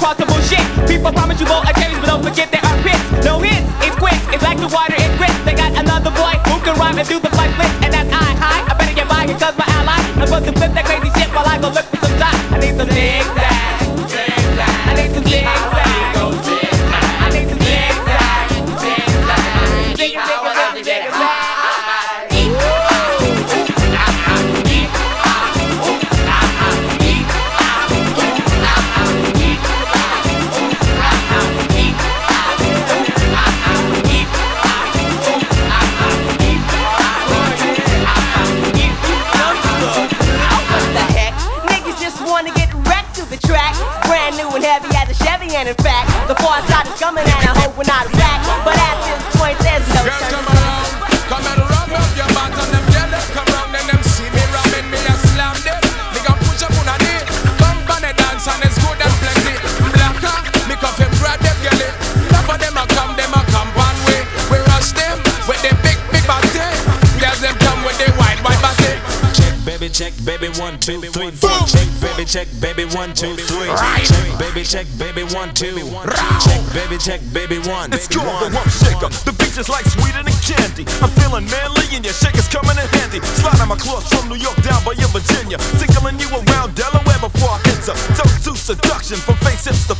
impossible 0.00 0.40
shit. 0.48 0.64
People 0.88 1.12
promise 1.12 1.38
you 1.38 1.46
vote 1.46 1.68
of 1.68 1.76
change, 1.76 1.92
but 2.00 2.06
don't 2.06 2.24
forget 2.24 2.50
there 2.50 2.64
are 2.64 2.78
pits. 2.80 3.04
No 3.22 3.38
hits, 3.38 3.68
it's 3.84 3.96
quits, 3.96 4.24
it's 4.32 4.42
like 4.42 4.56
the 4.56 4.68
water, 4.72 4.96
it 4.96 5.12
quits. 5.20 5.36
They 5.44 5.52
got 5.52 5.76
another 5.76 6.10
boy 6.10 6.32
who 6.48 6.56
can 6.64 6.74
rhyme 6.80 6.96
and 6.96 7.06
do 7.06 7.20
the 7.20 7.28
flight 7.28 7.52
blitz, 7.56 7.76
and 7.84 7.92
that's 7.92 8.08
I. 8.08 8.32
high. 8.40 8.64
I 8.64 8.72
better 8.78 8.94
get 8.94 9.08
by 9.08 9.26
here, 9.28 9.36
cause 9.36 9.56
my 9.58 9.68
ally. 9.68 10.00
I'm 10.16 10.26
supposed 10.26 10.46
to 10.46 10.52
flip 10.56 10.72
that 10.72 10.86
crazy 10.88 11.10
shit 11.20 11.28
while 11.36 11.46
I 11.46 11.60
go 11.60 11.68
look 11.68 11.84
for 11.84 12.00
some 12.00 12.16
time. 12.16 12.40
I 12.54 12.58
need 12.58 12.76
some 12.76 12.88
niggas. 12.88 13.49
Check, 72.30 72.46
baby, 72.60 72.86
one, 72.94 73.10
two, 73.12 73.34
three. 73.34 73.66
Check, 74.06 74.38
baby, 74.38 74.62
check, 74.62 74.86
baby, 75.02 75.26
one, 75.34 75.50
two. 75.50 75.74
Check, 75.74 76.62
baby, 76.70 76.94
check, 76.94 77.18
baby, 77.34 77.58
one. 77.66 77.90
It's 77.90 78.06
called 78.06 78.30
the 78.38 78.54
Rump 78.54 78.70
Shaker. 78.70 79.10
The 79.26 79.34
beach 79.34 79.58
is 79.58 79.66
like 79.66 79.82
sweeter 79.82 80.22
than 80.22 80.38
candy. 80.46 80.86
I'm 81.02 81.10
feeling 81.18 81.50
manly 81.50 81.90
and 81.90 82.06
your 82.06 82.14
shaker's 82.14 82.46
coming 82.46 82.78
in 82.78 82.86
handy. 83.02 83.18
Sliding 83.42 83.66
my 83.66 83.74
claws 83.74 84.06
from 84.06 84.30
New 84.30 84.38
York 84.38 84.54
down 84.62 84.78
by 84.86 84.94
your 84.94 85.10
Virginia. 85.10 85.58
Tickling 85.82 86.22
you 86.22 86.30
around 86.30 86.78
Delaware 86.78 87.18
before 87.18 87.50
I 87.50 87.58
enter. 87.66 87.98
Toe 88.14 88.30
to 88.46 88.52
seduction 88.54 89.18
from 89.18 89.34
face 89.42 89.66
hips 89.66 89.90
to 89.90 89.98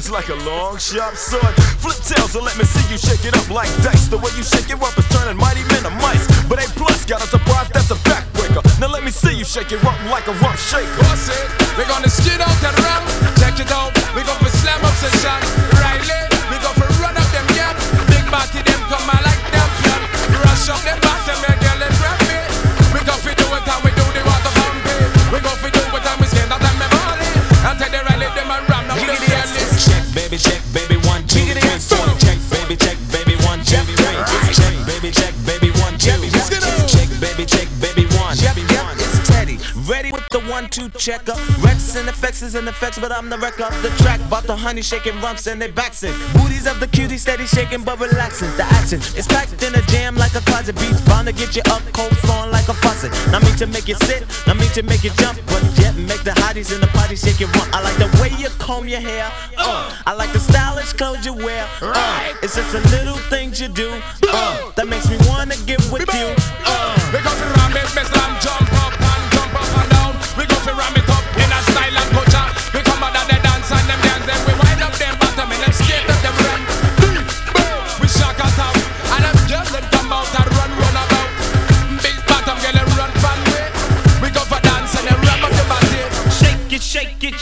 it's 0.00 0.10
like 0.10 0.30
a 0.30 0.40
long 0.48 0.78
sharp 0.78 1.14
sword. 1.14 1.52
Flip 1.76 2.00
tails 2.00 2.32
and 2.34 2.42
let 2.42 2.56
me 2.56 2.64
see 2.64 2.80
you 2.88 2.96
shake 2.96 3.20
it 3.28 3.36
up 3.36 3.44
like 3.52 3.68
dice. 3.84 4.08
The 4.08 4.16
way 4.16 4.32
you 4.32 4.40
shake 4.40 4.72
it 4.72 4.80
up 4.80 4.96
is 4.96 5.04
turning 5.12 5.36
mighty 5.36 5.60
men 5.68 5.84
to 5.84 5.92
mice. 6.00 6.24
But 6.48 6.56
A 6.64 6.66
plus 6.72 7.04
got 7.04 7.20
a 7.20 7.28
surprise 7.28 7.68
that's 7.68 7.92
a 7.92 8.00
backbreaker. 8.08 8.64
Now 8.80 8.88
let 8.88 9.04
me 9.04 9.12
see 9.12 9.36
you 9.36 9.44
shake 9.44 9.72
it 9.76 9.84
up 9.84 10.00
like 10.08 10.24
a 10.24 10.32
rump 10.40 10.56
shaker. 10.56 10.88
Boss 11.04 11.28
it, 11.28 11.44
we 11.76 11.84
gonna 11.84 12.08
skid 12.08 12.40
out 12.40 12.56
and 12.64 12.76
run. 12.80 13.02
Check 13.44 13.60
it 13.60 13.68
out, 13.68 13.92
one 40.70 40.90
two 40.90 40.98
checker. 40.98 41.34
Rex 41.60 41.96
and 41.96 42.08
effects 42.08 42.42
is 42.42 42.54
in 42.54 42.68
effects, 42.68 42.98
but 42.98 43.12
I'm 43.12 43.28
the 43.28 43.38
wrecker. 43.38 43.68
The 43.82 43.90
track 44.02 44.20
about 44.20 44.44
the 44.44 44.56
honey 44.56 44.82
shaking 44.82 45.18
rumps 45.20 45.46
and 45.46 45.60
they 45.60 45.70
backs. 45.70 46.02
Booties 46.34 46.66
of 46.66 46.80
the 46.80 46.86
cutie 46.86 47.18
steady 47.18 47.46
shaking 47.46 47.82
but 47.82 47.98
relaxing. 47.98 48.50
The 48.56 48.64
action 48.64 49.00
is 49.16 49.26
packed 49.26 49.62
in 49.62 49.74
a 49.74 49.82
jam 49.82 50.16
like 50.16 50.34
a 50.34 50.40
closet. 50.40 50.76
Beats 50.76 51.00
bound 51.02 51.28
to 51.28 51.32
get 51.32 51.56
you 51.56 51.62
up 51.70 51.82
cold 51.92 52.16
flowing 52.18 52.50
like 52.50 52.68
a 52.68 52.74
faucet. 52.74 53.10
Not 53.32 53.42
mean 53.42 53.56
to 53.56 53.66
make 53.66 53.88
you 53.88 53.96
sit, 54.06 54.26
not 54.46 54.56
mean 54.56 54.70
to 54.70 54.82
make 54.82 55.02
you 55.02 55.10
jump, 55.18 55.38
but 55.46 55.62
yet 55.78 55.96
make 55.96 56.22
the 56.22 56.34
hotties 56.42 56.72
in 56.74 56.80
the 56.80 56.88
party 56.88 57.16
shake 57.16 57.40
it. 57.40 57.48
I 57.72 57.82
like 57.82 57.96
the 57.96 58.10
way 58.20 58.30
you 58.38 58.48
comb 58.58 58.88
your 58.88 59.00
hair. 59.00 59.30
Uh, 59.56 59.92
I 60.06 60.14
like 60.14 60.32
the 60.32 60.40
stylish 60.40 60.92
clothes 60.92 61.24
you 61.24 61.34
wear. 61.34 61.66
Uh, 61.80 62.32
it's 62.42 62.54
just 62.56 62.72
the 62.72 62.80
little 62.96 63.18
things 63.30 63.60
you 63.60 63.68
do. 63.68 63.90
Uh, 64.28 64.70
that 64.76 64.86
makes 64.86 65.08
me 65.10 65.16
wanna 65.28 65.56
get 65.66 65.80
with 65.90 66.06
you. 66.14 66.28
Uh, 66.66 67.12
go 67.12 67.30
for 67.30 67.48
ram 67.58 67.76
it, 67.76 67.94
me 67.96 68.59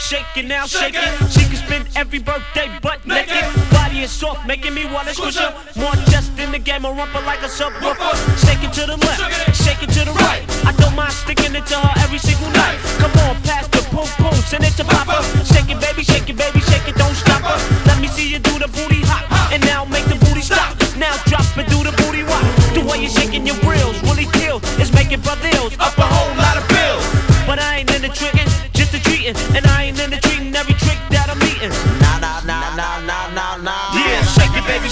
shake 0.09 0.21
it, 0.21 0.25
shake 0.25 0.43
it 0.43 0.47
now, 0.47 0.65
shake 0.65 0.95
it. 0.97 1.13
She 1.29 1.45
can 1.45 1.55
spend 1.55 1.85
every 1.95 2.19
birthday 2.19 2.67
butt 2.81 3.05
naked. 3.05 3.45
Body 3.69 4.01
is 4.01 4.11
soft, 4.11 4.47
making 4.47 4.73
me 4.73 4.85
wanna 4.85 5.13
squish 5.13 5.37
her. 5.37 5.53
More 5.75 5.93
just 6.09 6.37
in 6.39 6.51
the 6.51 6.57
game, 6.57 6.85
a 6.85 6.89
rumper 6.89 7.21
like 7.25 7.41
a 7.43 7.49
subwoofer. 7.49 8.13
Shake 8.41 8.63
it 8.65 8.73
to 8.73 8.85
the 8.89 8.97
left, 8.97 9.21
shake 9.55 9.83
it 9.83 9.91
to 9.93 10.05
the 10.05 10.13
right. 10.25 10.41
I 10.65 10.71
don't 10.81 10.95
mind 10.95 11.13
sticking 11.13 11.53
it 11.53 11.65
to 11.67 11.77
her 11.77 11.93
every 12.03 12.17
single 12.17 12.49
night. 12.51 12.77
Come 12.97 13.13
on, 13.29 13.35
pass 13.45 13.67
the 13.69 13.85
boom 13.93 14.09
boom, 14.17 14.33
send 14.49 14.63
it 14.63 14.73
to 14.77 14.83
Papa. 14.83 15.21
Shake 15.45 15.69
it, 15.69 15.79
baby, 15.79 16.03
shake 16.03 16.29
it, 16.29 16.37
baby, 16.37 16.59
shake 16.61 16.87
it, 16.87 16.95
don't 16.95 17.15
stop 17.15 17.43
her. 17.45 17.59
Let 17.85 18.01
me 18.01 18.07
see 18.07 18.27
you 18.27 18.39
do 18.39 18.57
the 18.57 18.67
booty 18.67 19.01
hop, 19.05 19.29
and 19.53 19.63
now 19.65 19.85
make 19.85 20.05
the 20.05 20.17
booty 20.25 20.41
stop. 20.41 20.73
Now 20.97 21.13
drop 21.29 21.45
and 21.57 21.69
do 21.69 21.83
the 21.85 21.93
booty 22.01 22.23
rock. 22.23 22.43
The 22.73 22.81
way 22.81 22.97
you're 22.97 23.13
shaking 23.13 23.45
your 23.45 23.59
grills 23.61 24.01
really 24.09 24.25
kills. 24.41 24.63
It's 24.81 24.91
making 24.93 25.21
brothers 25.21 25.77
up 25.77 25.97
a 25.97 26.07
whole 26.07 26.33
lot 26.35 26.57
of 26.57 26.65
bills. 26.67 27.05
But 27.45 27.59
I 27.59 27.79
ain't 27.81 27.93
in 27.93 28.01
the 28.01 28.09
tricking, 28.09 28.49
just 28.73 28.91
the 28.91 28.99
treating. 28.99 29.35
And 29.55 29.68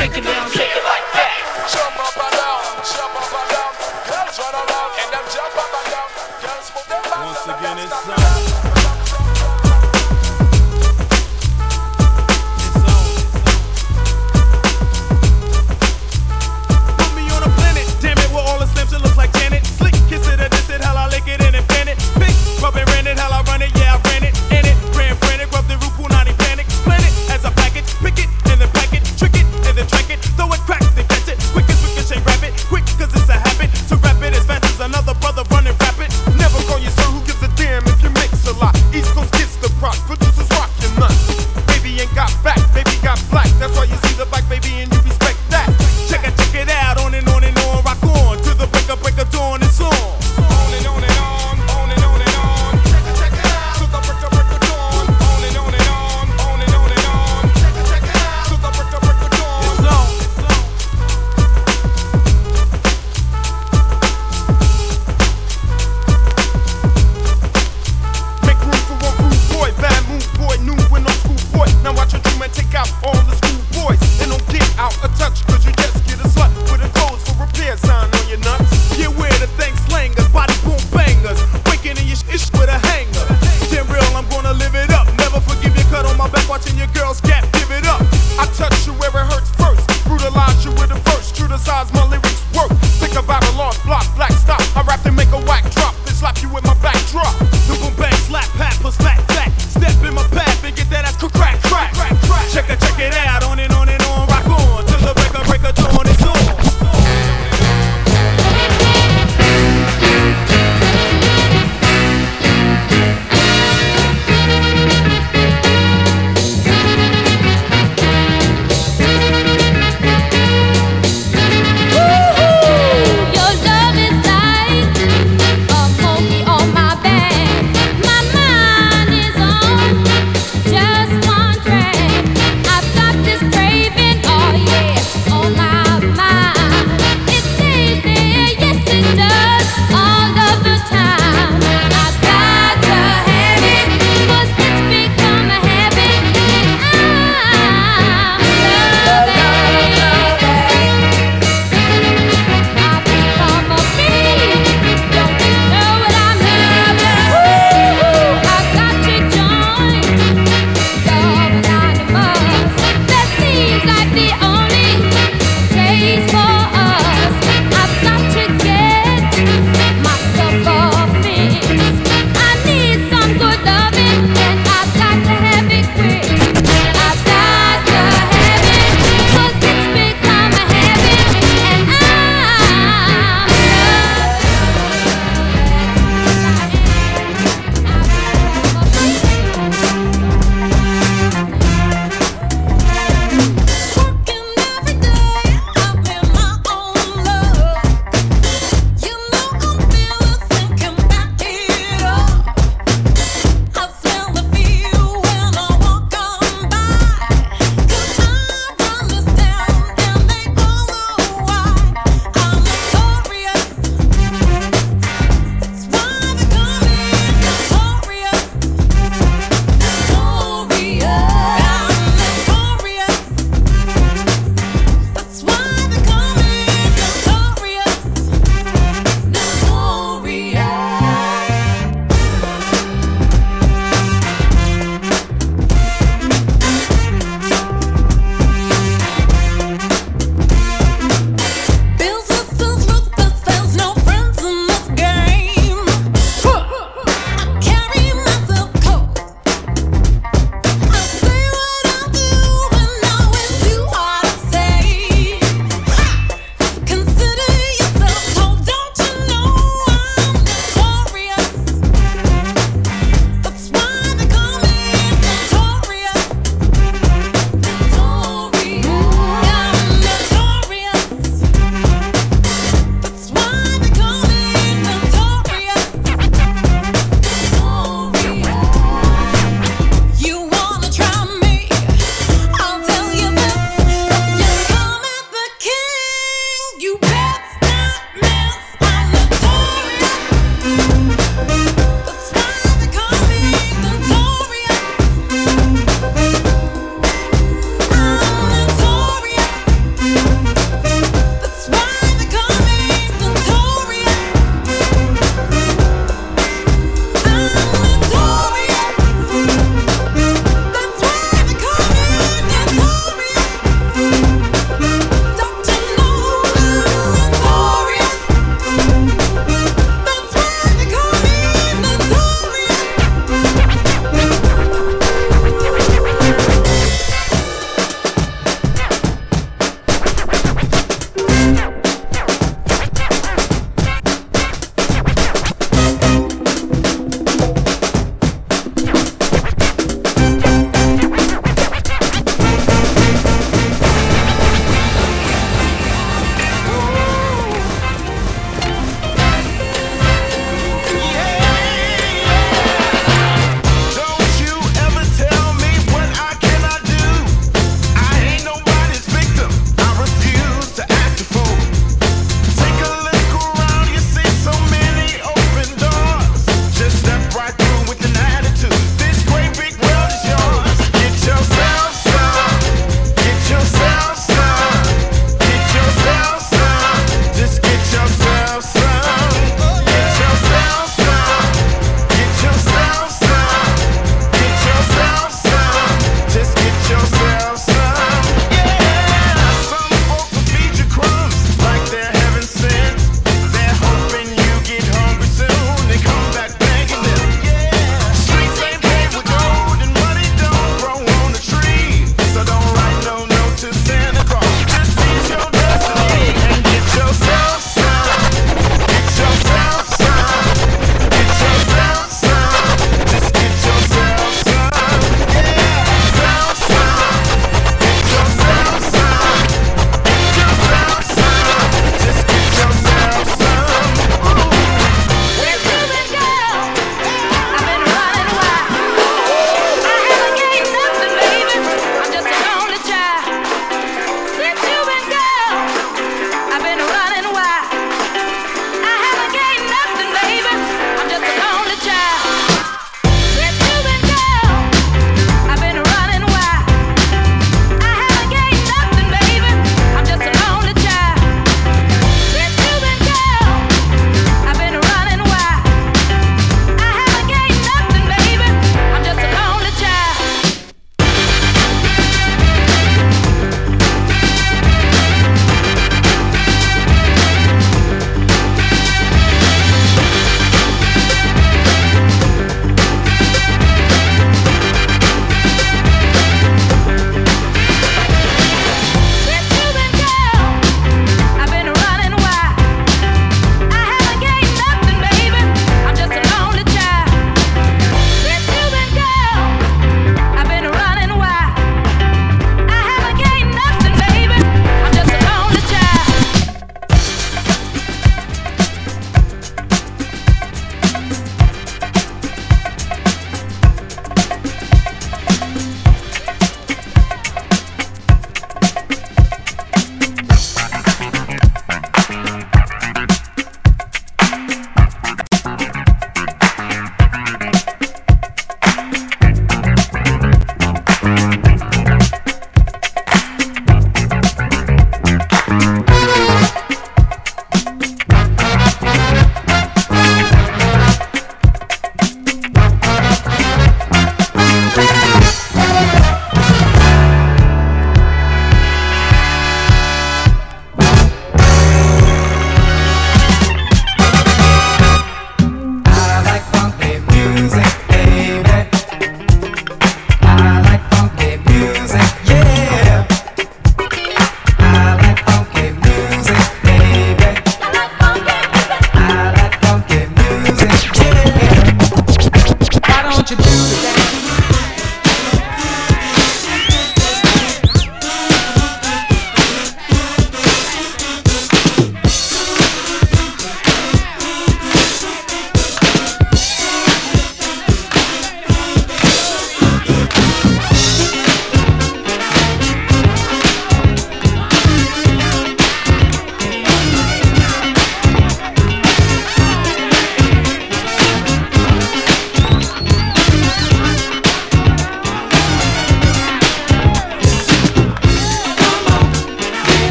shake 0.00 0.16
it, 0.16 0.69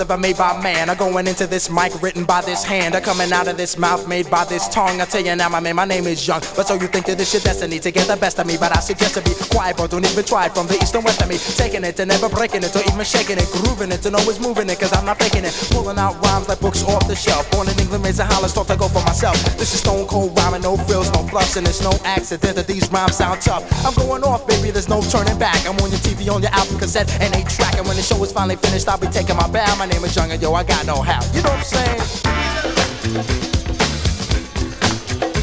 ever 0.00 0.16
made 0.16 0.36
by 0.38 0.60
man 0.62 0.88
are 0.88 0.96
going 0.96 1.26
into 1.26 1.46
this 1.46 1.68
mic 1.68 1.92
written 2.00 2.24
by 2.24 2.40
this 2.40 2.64
hand 2.64 2.94
are 2.94 3.00
coming 3.00 3.30
out 3.32 3.46
of 3.48 3.56
this 3.56 3.76
mouth 3.76 4.08
made 4.08 4.28
by 4.30 4.44
this 4.44 4.66
tongue. 4.68 5.00
I 5.00 5.04
tell 5.04 5.20
you 5.20 5.36
now, 5.36 5.48
my 5.48 5.60
man, 5.60 5.76
my 5.76 5.84
name 5.84 6.06
is 6.06 6.26
Young. 6.26 6.40
But 6.56 6.68
so 6.68 6.74
you 6.74 6.88
think 6.88 7.04
that 7.06 7.20
it's 7.20 7.32
your 7.34 7.42
destiny 7.42 7.78
to 7.80 7.90
get 7.90 8.08
the 8.08 8.16
best 8.16 8.38
of 8.38 8.46
me? 8.46 8.56
But 8.56 8.74
I 8.74 8.80
suggest 8.80 9.14
to 9.14 9.22
be 9.22 9.32
quiet, 9.50 9.76
bro. 9.76 9.86
Don't 9.86 10.04
even 10.06 10.24
try 10.24 10.46
it 10.46 10.54
from 10.54 10.66
the 10.66 10.74
east 10.80 10.94
and 10.94 11.04
west 11.04 11.20
of 11.20 11.28
me. 11.28 11.36
Taking 11.36 11.84
it 11.84 12.00
and 12.00 12.08
never 12.08 12.28
breaking 12.30 12.64
it, 12.64 12.74
or 12.74 12.80
even 12.88 13.04
shaking 13.04 13.36
it, 13.36 13.44
grooving 13.52 13.92
it 13.92 14.04
and 14.06 14.16
always 14.16 14.40
moving 14.40 14.70
it, 14.70 14.80
cause 14.80 14.92
I'm 14.92 15.04
not 15.04 15.18
faking 15.20 15.44
it. 15.44 15.52
Pulling 15.70 15.98
out 15.98 16.16
rhymes 16.24 16.48
like 16.48 16.60
books 16.60 16.82
off 16.84 17.06
the 17.06 17.14
shelf. 17.14 17.50
Born 17.50 17.68
in 17.68 17.78
England, 17.78 18.04
raised 18.04 18.20
in 18.20 18.26
Holland, 18.26 18.52
thought 18.52 18.68
to 18.72 18.76
go 18.76 18.88
for 18.88 19.04
myself. 19.04 19.36
This 19.60 19.74
is 19.74 19.80
stone 19.84 20.06
cold 20.06 20.32
rhyming, 20.38 20.62
no 20.62 20.78
frills, 20.88 21.12
no 21.12 21.28
fluffs, 21.28 21.56
and 21.56 21.66
it's 21.68 21.82
no 21.84 21.92
accident 22.04 22.56
that 22.56 22.66
these 22.66 22.88
rhymes 22.90 23.16
sound 23.16 23.42
tough. 23.42 23.68
I'm 23.84 23.92
going 23.94 24.24
off, 24.24 24.46
baby, 24.46 24.70
there's 24.70 24.88
no 24.88 25.02
turning 25.02 25.38
back. 25.38 25.60
I'm 25.68 25.76
on 25.84 25.90
your 25.92 26.00
TV, 26.00 26.32
on 26.32 26.40
your 26.40 26.52
album 26.56 26.78
cassette, 26.78 27.10
and 27.20 27.34
eight 27.36 27.48
track. 27.52 27.76
And 27.76 27.86
when 27.86 27.96
the 27.96 28.02
show 28.02 28.16
is 28.24 28.32
finally 28.32 28.56
finished, 28.56 28.88
I'll 28.88 28.98
be 28.98 29.08
taking 29.12 29.36
my 29.36 29.48
bow. 29.50 29.68
My 29.76 29.89
name 29.90 30.04
is 30.04 30.14
Young, 30.14 30.30
and 30.30 30.40
yo, 30.40 30.54
I 30.54 30.62
got 30.64 30.86
know 30.86 31.02
how. 31.02 31.20
You 31.34 31.42
know 31.42 31.50
what 31.50 31.58
I'm 31.58 31.64
saying? 31.64 32.00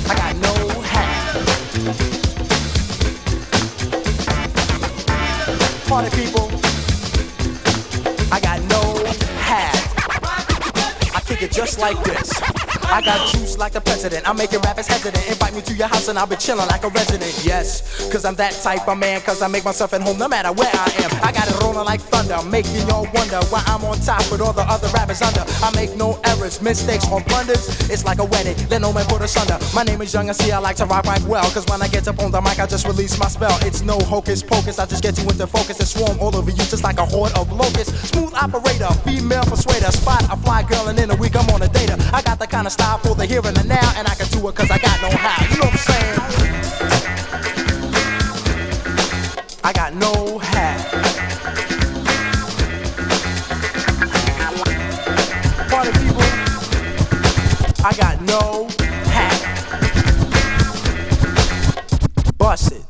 I 0.09 0.15
got 0.15 0.35
no 0.37 0.53
hat. 0.81 1.35
Party 5.87 6.09
people, 6.15 6.49
I 8.31 8.39
got 8.39 8.61
no 8.73 9.05
hat. 9.39 9.75
I 11.15 11.19
kick 11.25 11.41
it 11.43 11.51
just 11.51 11.79
like 11.79 12.01
this. 12.03 12.56
I 12.89 13.01
got 13.01 13.27
juice 13.27 13.57
like 13.57 13.73
the 13.73 13.81
president. 13.81 14.27
I'm 14.27 14.37
making 14.37 14.59
rappers 14.61 14.87
hesitant. 14.87 15.27
Invite 15.29 15.53
me 15.53 15.61
to 15.61 15.73
your 15.73 15.87
house 15.87 16.07
and 16.07 16.17
I'll 16.17 16.27
be 16.27 16.35
chilling 16.37 16.67
like 16.67 16.83
a 16.83 16.89
resident. 16.89 17.33
Yes, 17.43 18.09
cause 18.11 18.23
I'm 18.25 18.35
that 18.35 18.53
type 18.53 18.87
of 18.87 18.97
man. 18.97 19.21
Cause 19.21 19.41
I 19.41 19.47
make 19.47 19.65
myself 19.65 19.93
at 19.93 20.01
home 20.01 20.17
no 20.17 20.27
matter 20.27 20.51
where 20.53 20.71
I 20.73 20.89
am. 21.03 21.11
I 21.23 21.31
got 21.31 21.47
it 21.47 21.59
rolling 21.61 21.85
like 21.85 22.01
thunder, 22.01 22.41
making 22.49 22.87
y'all 22.87 23.07
wonder 23.13 23.39
why 23.49 23.63
I'm 23.67 23.83
on 23.83 23.99
top 23.99 24.23
with 24.31 24.41
all 24.41 24.53
the 24.53 24.56
other 24.67 24.87
rappers 24.89 25.21
under. 25.21 25.43
I 25.63 25.71
make 25.75 25.95
no 25.95 26.19
errors, 26.25 26.61
mistakes, 26.61 27.07
or 27.11 27.21
blunders. 27.21 27.67
It's 27.89 28.05
like 28.05 28.19
a 28.19 28.25
wedding, 28.25 28.55
let 28.69 28.81
no 28.81 28.93
man 28.93 29.05
put 29.05 29.21
us 29.21 29.35
under. 29.37 29.57
My 29.73 29.83
name 29.83 30.01
is 30.01 30.13
Young 30.13 30.27
and 30.27 30.37
see 30.37 30.51
I 30.51 30.59
like 30.59 30.75
to 30.77 30.85
rock 30.85 31.05
right 31.05 31.21
well. 31.23 31.49
Cause 31.51 31.65
when 31.67 31.81
I 31.81 31.87
get 31.87 32.07
up 32.07 32.19
on 32.19 32.31
the 32.31 32.41
mic, 32.41 32.59
I 32.59 32.67
just 32.67 32.85
release 32.85 33.17
my 33.17 33.27
spell. 33.27 33.57
It's 33.63 33.81
no 33.81 33.97
hocus 33.99 34.43
pocus, 34.43 34.79
I 34.79 34.85
just 34.85 35.03
get 35.03 35.17
you 35.17 35.23
into 35.23 35.47
focus 35.47 35.79
and 35.79 35.87
swarm 35.87 36.19
all 36.19 36.35
over 36.35 36.51
you 36.51 36.57
just 36.57 36.83
like 36.83 36.99
a 36.99 37.05
horde 37.05 37.35
of 37.37 37.51
locusts. 37.51 38.09
Smooth 38.09 38.33
operator, 38.33 38.91
female 39.03 39.43
persuader, 39.43 39.91
spot 39.91 40.23
a 40.31 40.37
fly 40.37 40.63
girl 40.63 40.87
and 40.87 40.99
in 40.99 41.09
a 41.11 41.15
week 41.15 41.35
I'm 41.35 41.49
on 41.49 41.61
a 41.61 41.67
data. 41.67 41.97
I 42.13 42.21
got 42.21 42.39
the 42.39 42.47
kind 42.47 42.67
of 42.67 42.73
style 42.73 42.97
for 42.99 43.15
the 43.15 43.25
here 43.25 43.41
and 43.45 43.55
the 43.55 43.63
now, 43.63 43.93
and 43.97 44.07
I 44.07 44.15
can 44.15 44.27
do 44.27 44.47
it 44.47 44.55
cause 44.55 44.69
I 44.69 44.77
got 44.77 45.01
know 45.01 45.15
how. 45.17 45.43
You 45.47 45.57
know 45.57 45.65
what 45.65 45.73
I'm 45.73 45.79
saying? 45.79 46.37
I 49.63 49.73
got 49.73 49.93
no 49.95 50.37
hat. 50.37 51.06
I 58.27 58.29
got 58.29 58.41
no 58.41 58.67
hat. 59.09 59.39
Bust 62.37 62.71
it. 62.71 62.83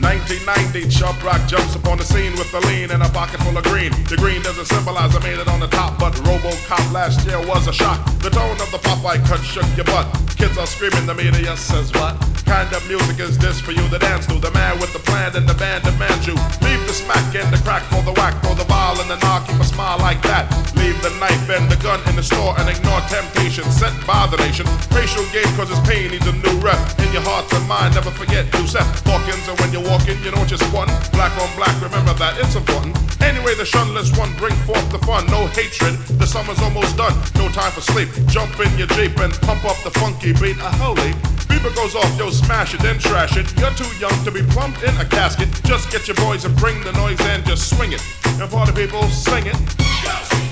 1990, 0.00 1.24
Rock 1.24 1.48
jumps 1.48 1.74
upon 1.74 1.98
the 1.98 2.04
scene 2.04 2.32
with 2.32 2.52
a 2.54 2.60
lean 2.68 2.90
and 2.90 3.02
a 3.02 3.08
pocket 3.10 3.40
full 3.40 3.56
of 3.56 3.64
green. 3.64 3.90
The 4.08 4.16
green 4.16 4.42
doesn't 4.42 4.66
symbolize 4.66 5.14
I 5.14 5.20
made 5.20 5.38
it 5.38 5.48
on 5.48 5.60
the 5.60 5.66
top, 5.66 5.98
but 5.98 6.14
Robocop 6.14 6.92
last 6.92 7.26
year 7.26 7.38
was 7.46 7.66
a 7.66 7.72
shock. 7.72 8.04
The 8.20 8.30
tone 8.30 8.60
of 8.60 8.70
the 8.70 8.78
Popeye 8.78 9.24
cut 9.26 9.40
shook 9.40 9.66
your 9.76 9.84
butt. 9.86 10.06
Kids 10.36 10.56
are 10.56 10.66
screaming, 10.66 11.06
the 11.06 11.14
media 11.14 11.56
says 11.56 11.92
what? 11.92 12.27
Kind 12.48 12.72
of 12.72 12.80
music 12.88 13.20
is 13.20 13.36
this 13.36 13.60
for 13.60 13.72
you 13.72 13.84
to 13.92 13.98
dance 13.98 14.24
to? 14.24 14.40
The 14.40 14.50
man 14.56 14.80
with 14.80 14.96
the 14.96 15.04
plan 15.04 15.36
and 15.36 15.44
the 15.44 15.52
band 15.52 15.84
demands 15.84 16.24
you. 16.26 16.32
Leave 16.64 16.80
the 16.88 16.96
smack 16.96 17.36
and 17.36 17.52
the 17.52 17.60
crack 17.60 17.84
for 17.92 18.00
the 18.08 18.16
whack, 18.16 18.32
for 18.40 18.56
the 18.56 18.64
vial 18.64 18.96
and 19.04 19.10
the 19.12 19.20
knock, 19.20 19.46
keep 19.46 19.60
a 19.60 19.68
smile 19.68 20.00
like 20.00 20.22
that. 20.24 20.48
Leave 20.80 20.96
the 21.04 21.12
knife 21.20 21.44
and 21.52 21.68
the 21.68 21.76
gun 21.84 22.00
in 22.08 22.16
the 22.16 22.24
store 22.24 22.56
and 22.56 22.64
ignore 22.72 23.04
temptation 23.12 23.68
set 23.68 23.92
by 24.08 24.24
the 24.32 24.40
nation. 24.40 24.64
Racial 24.96 25.28
game 25.28 25.46
cause 25.60 25.68
his 25.68 25.78
pain 25.84 26.08
needs 26.08 26.24
a 26.24 26.32
new 26.40 26.56
rep. 26.64 26.80
In 27.04 27.12
your 27.12 27.20
heart 27.20 27.52
and 27.52 27.68
mind, 27.68 27.92
never 27.92 28.10
forget 28.10 28.48
to 28.56 28.64
set 28.64 28.88
Hawkins 29.04 29.44
and 29.44 29.60
when 29.60 29.68
you're 29.68 29.84
walking, 29.84 30.16
you 30.24 30.32
know 30.32 30.40
you're 30.48 30.56
squatting. 30.56 30.96
Black 31.12 31.36
on 31.44 31.52
black, 31.52 31.76
remember 31.84 32.16
that, 32.16 32.40
it's 32.40 32.56
important. 32.56 32.96
Anyway, 33.20 33.52
the 33.60 33.68
shunless 33.68 34.08
one 34.16 34.32
bring 34.40 34.56
forth 34.64 34.88
the 34.88 34.98
fun. 35.04 35.28
No 35.28 35.44
hatred, 35.52 36.00
the 36.16 36.24
summer's 36.24 36.58
almost 36.64 36.96
done. 36.96 37.12
No 37.36 37.52
time 37.52 37.76
for 37.76 37.84
sleep. 37.84 38.08
Jump 38.32 38.56
in 38.56 38.72
your 38.80 38.88
Jeep 38.96 39.20
and 39.20 39.36
pump 39.44 39.68
up 39.68 39.76
the 39.84 39.92
funky 40.00 40.32
beat. 40.32 40.56
A 40.64 40.72
holy 40.80 41.12
beeper 41.48 41.74
goes 41.74 41.94
off, 41.94 42.18
yo, 42.18 42.30
smash 42.30 42.74
it, 42.74 42.80
then 42.80 42.98
trash 42.98 43.36
it. 43.36 43.46
You're 43.58 43.74
too 43.74 43.90
young 43.98 44.24
to 44.24 44.30
be 44.30 44.42
plumped 44.42 44.82
in 44.82 44.96
a 44.96 45.04
casket. 45.04 45.48
Just 45.64 45.90
get 45.90 46.06
your 46.06 46.16
boys 46.16 46.44
and 46.44 46.54
bring 46.56 46.82
the 46.84 46.92
noise 46.92 47.20
and 47.22 47.44
just 47.44 47.74
swing 47.76 47.92
it. 47.92 48.02
And 48.24 48.50
the 48.66 48.72
people, 48.72 49.02
sing 49.08 49.46
it. 49.46 50.47